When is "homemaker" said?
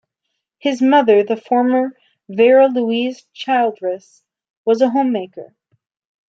4.89-5.53